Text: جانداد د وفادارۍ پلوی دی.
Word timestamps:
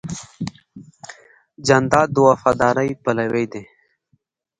جانداد 1.65 2.07
د 2.13 2.17
وفادارۍ 2.27 2.89
پلوی 3.03 3.45
دی. 3.51 3.63